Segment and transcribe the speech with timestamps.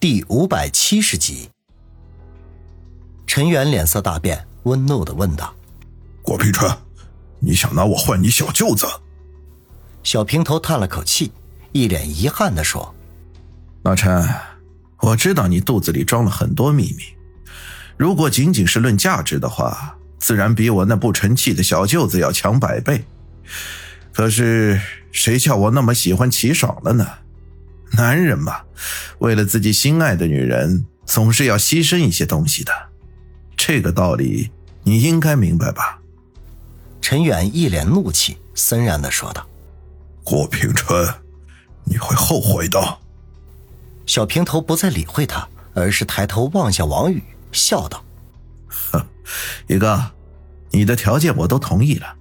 [0.00, 1.50] 第五百七十集，
[3.26, 5.54] 陈远脸色大变，温怒的问道
[6.24, 6.74] ：“郭平川，
[7.38, 8.86] 你想拿我换你小舅子？”
[10.02, 11.30] 小平头叹了口气，
[11.72, 12.94] 一脸遗憾的说
[13.84, 14.26] ：“老陈，
[15.02, 17.04] 我知道你肚子里装了很多秘密，
[17.98, 23.04] 如果仅仅是论价值的话，自然比我那不成器的小舅子要强百倍。
[24.14, 24.80] 可是
[25.12, 27.06] 谁叫我那么喜欢齐爽了呢？”
[27.92, 28.62] 男人嘛，
[29.18, 32.72] 为了自己心爱的女人，总是要牺牲一些东西的。
[33.56, 34.50] 这个道理
[34.84, 36.00] 你应该明白吧？
[37.00, 39.46] 陈远一脸怒气，森然的说道
[40.22, 41.12] ：“郭平春，
[41.84, 42.98] 你会后悔的。”
[44.06, 47.22] 小平头不再理会他，而是抬头望向王宇，
[47.52, 48.04] 笑道
[48.68, 49.04] ：“哼，
[49.66, 50.12] 宇哥，
[50.70, 52.16] 你的条件我都同意了。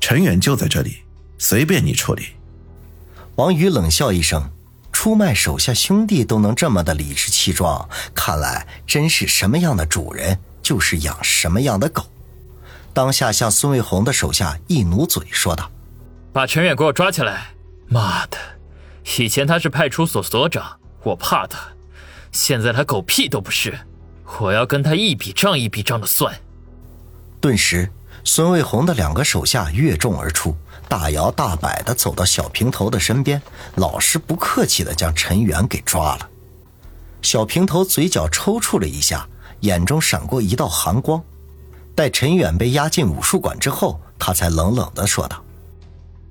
[0.00, 0.98] 陈远就在这里，
[1.38, 2.26] 随便你处理。”
[3.36, 4.50] 王宇冷笑一声。
[5.06, 12.04] 出卖手下兄弟都能这么的理直气壮，看来真是什么样的主人就是养什么样的狗。
[12.92, 15.70] 当下向孙卫红的手下一努嘴，说道
[16.34, 17.52] ：“把陈远给我抓起来！
[17.86, 18.36] 妈的，
[19.16, 21.56] 以前他是派出所所长，我怕他；
[22.32, 23.78] 现在他狗屁都不是，
[24.40, 26.34] 我要跟他一笔账一笔账的算。”
[27.40, 27.92] 顿时，
[28.24, 30.56] 孙卫红的两个手下越众而出。
[30.88, 33.40] 大摇大摆地走到小平头的身边，
[33.74, 36.28] 老实不客气地将陈远给抓了。
[37.22, 39.26] 小平头嘴角抽搐了一下，
[39.60, 41.22] 眼中闪过一道寒光。
[41.94, 45.42] 待陈远被押进武术馆之后，他才冷冷地说道：“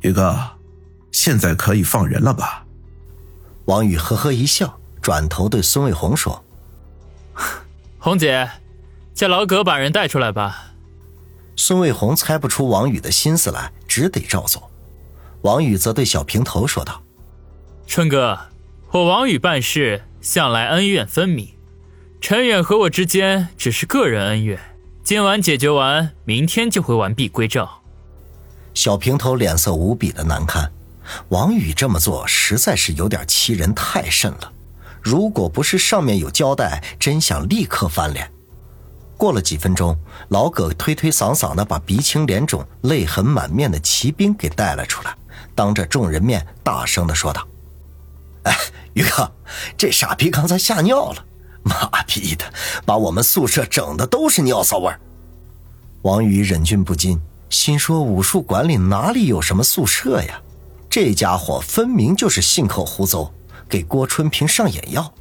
[0.02, 0.38] 宇哥，
[1.12, 2.64] 现在可以放人了吧？”
[3.66, 6.44] 王宇呵呵一笑，转头对孙卫红说
[7.98, 8.48] ：“红姐，
[9.14, 10.74] 叫老葛把人带出来吧。”
[11.56, 13.72] 孙卫红猜不出王宇的心思来。
[13.96, 14.70] 只得照做。
[15.44, 17.02] 王宇则对小平头说道
[17.88, 18.38] ：“春哥，
[18.92, 21.48] 我王宇办事向来恩怨分明，
[22.20, 24.60] 陈远和我之间只是个人恩怨，
[25.02, 27.84] 今晚解决完，明天就会完璧归赵。”
[28.76, 30.74] 小平头脸色无比的难看，
[31.30, 34.52] 王宇这么做实在是有点欺人太甚了。
[35.02, 38.30] 如果不是上面有交代，真想立刻翻脸。
[39.18, 39.98] 过了几分钟，
[40.30, 45.16] 老葛推推搡搡的把鼻青脸肿、泪痕满面的骑兵给带了出来，
[45.54, 47.48] 当着众人面大声的说道
[48.44, 48.56] ：“哎，
[48.94, 49.32] 于哥，
[49.78, 51.26] 这傻逼刚才吓尿了，
[51.64, 52.46] 妈逼的，
[52.86, 55.00] 把我们宿舍整的都是尿骚味儿。”
[56.04, 60.42] 王宇忍俊不禁，心说：“武术馆里哪里有什么宿舍呀？
[60.90, 63.32] 这家伙分明就是信口胡诌，
[63.68, 65.14] 给郭春平上眼药。”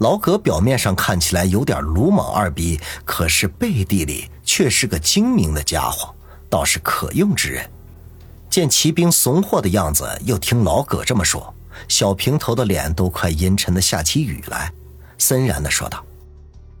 [0.00, 6.14] 老葛表面上看起来有点鲁莽二逼，可是背地里却是个精明的家伙，
[6.48, 7.70] 倒是可用之人。
[8.48, 11.52] 见骑兵怂货的样子，又听老葛这么说，
[11.86, 14.72] 小平头的脸都快阴沉的下起雨来，
[15.18, 16.02] 森然的说道：“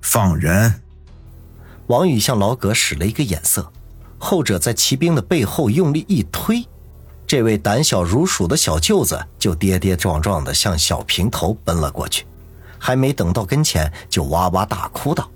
[0.00, 0.80] 放人。”
[1.88, 3.70] 王宇向老葛使了一个眼色，
[4.16, 6.66] 后者在骑兵的背后用力一推，
[7.26, 12.24] 这位胆小如鼠的小舅子就跌跌撞撞的向小平头奔了过去。
[12.80, 15.30] 还没等到跟前，就哇哇大哭道：“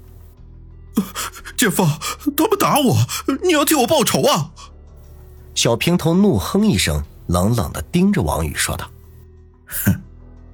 [1.56, 1.84] 姐夫，
[2.36, 2.96] 他们打我，
[3.42, 4.50] 你要替我报仇啊！”
[5.54, 8.90] 小平头怒哼一声，冷冷的盯着王宇说道
[9.68, 10.00] ：“哼，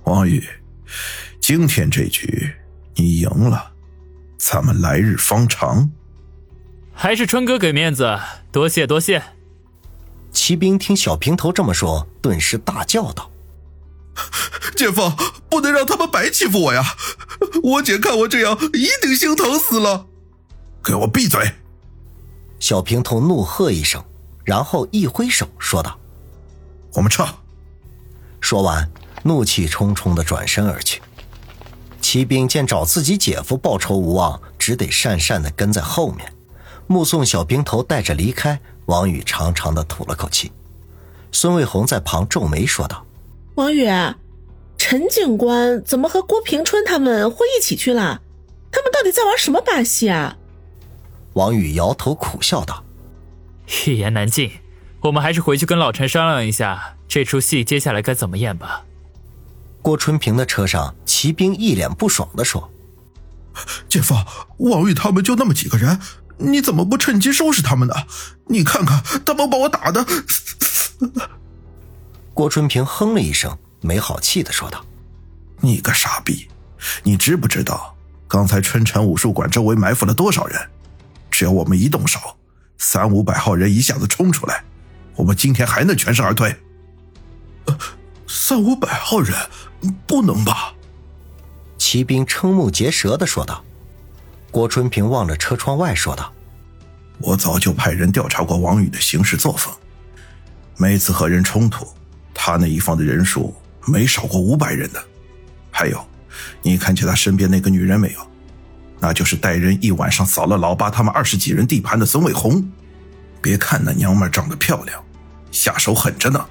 [0.04, 0.44] 王宇，
[1.40, 2.52] 今天这局
[2.96, 3.72] 你赢了，
[4.36, 5.90] 咱们来日方长。”
[6.92, 8.18] 还是春哥给面子，
[8.52, 9.22] 多谢多谢。
[10.32, 13.30] 骑兵听小平头这么说，顿时大叫道。
[14.80, 15.12] 姐夫，
[15.50, 16.82] 不能让他们白欺负我呀！
[17.62, 20.06] 我姐看我这样，一定心疼死了。
[20.82, 21.52] 给我闭嘴！
[22.58, 24.02] 小平头怒喝一声，
[24.42, 25.98] 然后一挥手说道
[26.96, 27.26] ：“我们撤。”
[28.41, 28.91] 说完，
[29.22, 31.02] 怒气冲冲的转身而去。
[32.00, 36.32] 骑兵见找自己姐夫报仇无望，只得讪讪的跟在后面，
[36.86, 38.58] 目送小平头带着离开。
[38.86, 40.50] 王宇长长的吐了口气。
[41.32, 43.04] 孙卫红在旁皱眉说道。
[43.56, 43.86] 王宇，
[44.90, 48.22] 陈警官怎么和郭平春他们会一起去了？
[48.72, 50.36] 他们到底在玩什么把戏啊？
[51.34, 52.82] 王宇摇头苦笑道
[53.86, 54.50] ：“一言难尽，
[55.03, 58.84] 我们还是回去跟老陈商量一下，这出戏接下来该怎么演吧。”
[59.80, 62.68] 郭春平的车上，骑兵一脸不爽的说
[63.88, 64.16] ：“姐夫，
[64.56, 66.00] 王宇他们就那么几个人，
[66.36, 67.94] 你怎么不趁机收拾他们呢？
[68.48, 70.04] 你看看他们把我打的。”
[72.34, 74.84] 郭春平哼了一声，没好气的说道
[75.60, 76.48] ：“你个傻逼，
[77.03, 77.97] 你知不知道
[78.28, 80.60] 刚才春城武术馆周围埋伏了多少人？
[81.30, 82.18] 只要我们一动手，
[82.78, 84.62] 三五百号人一下子冲出来，
[85.16, 86.54] 我们今天还能全身而退？
[87.66, 87.78] 呃，
[88.27, 89.34] 三五百号人，
[90.06, 90.74] 不能吧？”
[91.78, 93.65] 骑兵瞠目结舌的说道。
[94.50, 96.32] 郭春平望着车窗外说道
[97.22, 99.72] ：“我早就派人调查过王宇的行事作风，
[100.77, 101.86] 每次和人冲突，
[102.34, 103.54] 他那一方的人数
[103.86, 105.03] 没少过五百人的。
[105.71, 106.04] 还有，
[106.62, 108.30] 你看见他身边那个女人没有？
[108.98, 112.71] 那就是带人一晚上扫了老八他们二十几人地盘的孙伟红。
[113.41, 115.03] 别看那娘们长得漂亮，
[115.50, 116.47] 下手狠着呢。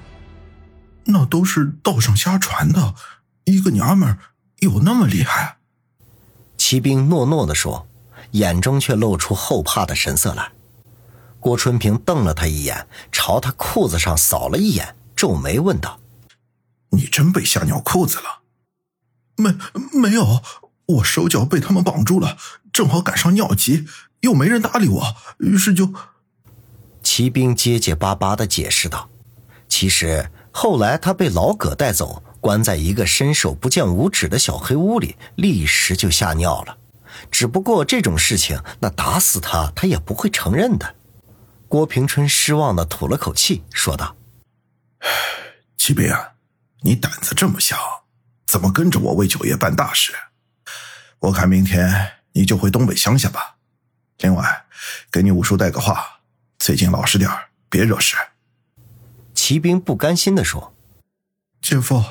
[1.04, 2.94] 那都是道上瞎传的，
[3.44, 4.18] 一个娘们
[4.58, 5.58] 有那么厉害？”
[6.58, 7.86] 骑兵诺诺的说。
[8.32, 10.52] 眼中却露出后怕的神色来。
[11.40, 15.98] 郭春平瞪了他一眼，朝他裤子上扫了一眼，皱眉问道
[16.90, 18.42] ：“你真被吓尿裤子了
[19.36, 19.54] ？”“没，
[19.92, 20.42] 没有，
[20.86, 22.36] 我手脚被他们绑住了，
[22.72, 23.86] 正好赶上尿急，
[24.20, 25.92] 又没人搭理我，于是就……”
[27.02, 29.08] 骑兵结结巴巴的解释道
[29.68, 36.76] ：“其实后来他被老葛带走，关在一个伸手不见五指的小黑屋里，立时就吓尿了。”
[37.30, 40.94] 只不过这种事情，那打死他，他也不会承认的。
[41.66, 44.16] 郭平春失望的吐了口气，说道
[45.76, 46.14] ：“启兵，
[46.82, 48.04] 你胆子这么小，
[48.46, 50.12] 怎么跟着我为九爷办大事？
[51.18, 53.56] 我看明天你就回东北乡下吧。
[54.18, 54.64] 另外，
[55.10, 56.20] 给你五叔带个话，
[56.58, 57.30] 最近老实点
[57.68, 58.16] 别惹事。”
[59.34, 60.74] 骑兵不甘心的说
[61.60, 62.02] ：“姐夫，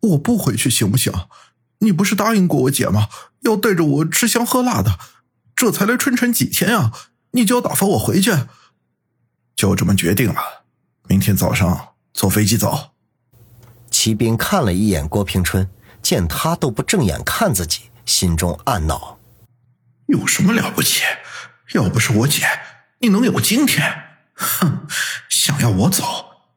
[0.00, 1.12] 我不回去行不行？”
[1.80, 3.08] 你不是答应过我姐吗？
[3.40, 4.98] 要带着我吃香喝辣的，
[5.54, 6.92] 这才来春城几天啊，
[7.32, 8.32] 你就要打发我回去？
[9.54, 10.64] 就这么决定了，
[11.08, 12.93] 明天早上坐飞机走。
[14.04, 15.66] 骑兵看了一眼郭平春，
[16.02, 19.18] 见他都不正眼看自己，心中暗恼：
[20.08, 21.04] 有什么了不起？
[21.72, 22.46] 要不是我姐，
[22.98, 23.82] 你能有今天？
[24.34, 24.86] 哼，
[25.30, 26.04] 想要我走，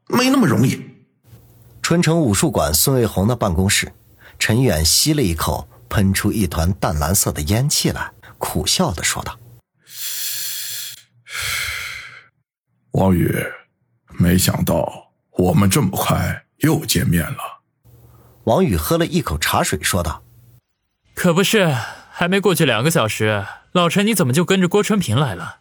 [0.09, 0.97] 没那么容易。
[1.81, 3.93] 春城武术馆孙卫红的办公室。
[4.37, 9.39] 陈远吸了一口，喷出一团淡蓝色的烟气来，苦笑的说道
[12.91, 13.41] ：“王宇，
[14.19, 17.61] 没想到我们这么快又见面了。”
[18.45, 20.23] 王宇喝了一口茶水，说道
[21.13, 21.75] ：“可不是，
[22.11, 25.59] 还没过去两个小时，老陈你怎么就跟着郭春平来了？”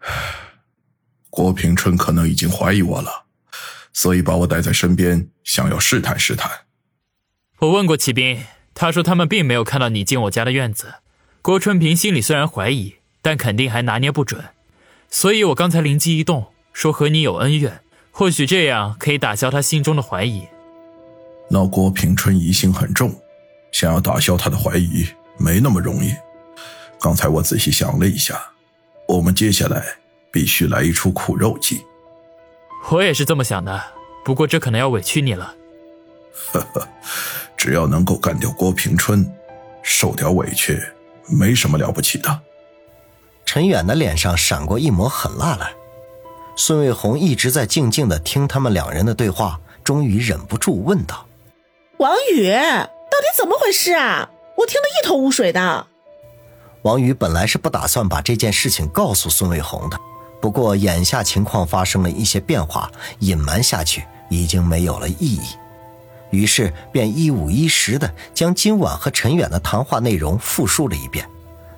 [1.28, 3.26] 郭平春可能已经怀疑我了，
[3.92, 6.50] 所以把我带在身边，想要试探试探。
[7.58, 10.94] 我问过骑兵，他说他们并没有看到你进我家的院子。
[11.42, 14.46] 郭春平心里虽然怀疑，但肯定还拿捏不准，
[15.08, 17.82] 所以我刚才灵机一动，说和你有恩怨，
[18.20, 20.46] 或许这样可以打消他心中的怀疑。
[21.48, 23.18] 那郭平春疑心很重，
[23.72, 25.08] 想要打消他的怀疑
[25.38, 26.14] 没那么容易。
[27.00, 28.38] 刚才我仔细想了一下，
[29.08, 29.82] 我们接下来
[30.30, 31.80] 必须来一出苦肉计。
[32.90, 33.82] 我也是这么想的，
[34.22, 35.54] 不过这可能要委屈你了。
[36.52, 36.86] 呵呵。
[37.56, 39.26] 只要能够干掉郭平春，
[39.82, 40.78] 受点委屈，
[41.26, 42.40] 没什么了不起的。
[43.46, 45.72] 陈远的脸上闪过一抹狠辣来。
[46.56, 51.26] 孙卫红一直在静静的听他们两人的对话，终于忍不住问道
[51.98, 54.28] ：“王宇，到底怎么回事啊？
[54.56, 55.86] 我听得一头雾水的。”
[56.82, 59.98] 王宇本来是不打算把这件事情告诉孙卫红的，
[60.40, 65.42] 不过眼下情况发生了一些变化，隐瞒下去已经没有了意义。
[66.30, 71.28] 于是便一五一十的将今晚和陈远的谈话内容复述了一遍，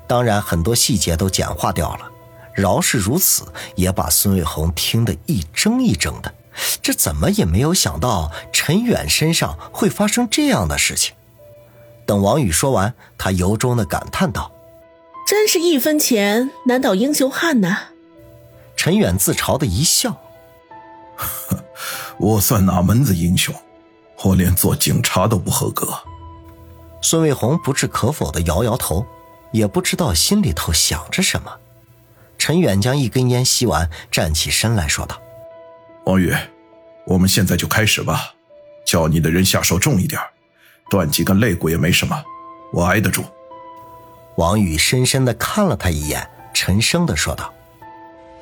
[0.06, 2.11] 当然很多细节都简化掉了。
[2.54, 3.44] 饶是如此，
[3.76, 6.34] 也把孙卫红听得一怔一怔的。
[6.82, 11.14] 这怎么也没有想到陈远身上会发生这样的事情。
[12.04, 14.52] 等王宇说完，他由衷的感叹道
[15.26, 17.78] ：“真是一分钱难倒英雄汉呐！”
[18.76, 20.16] 陈远自嘲的一笑
[22.18, 23.54] ：“我算哪门子英雄？”
[24.24, 25.88] 我连做警察都不合格。
[27.00, 29.04] 孙卫红不置可否的摇摇头，
[29.50, 31.50] 也不知道心里头想着什么。
[32.44, 35.16] 陈远将一根烟吸完，站起身来说道
[36.06, 36.34] ：“王宇，
[37.06, 38.34] 我们现在就开始吧。
[38.84, 40.20] 叫你的人下手重一点，
[40.90, 42.20] 断几根肋骨也没什么，
[42.72, 43.24] 我挨得住。”
[44.38, 47.54] 王宇深深的看了他一眼，沉声的说道：“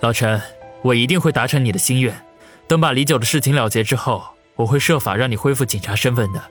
[0.01, 0.41] 老陈，
[0.81, 2.25] 我一定会达成你的心愿。
[2.67, 4.25] 等把李九的事情了结之后。”
[4.57, 6.43] 我会设法让你恢复警察身份的。